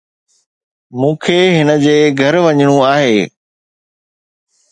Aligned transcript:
مون 0.99 1.13
کي 1.23 1.39
هن 1.55 1.69
جي 1.83 1.95
گهر 2.19 2.35
وڃڻو 2.43 2.77
آهي 2.91 3.17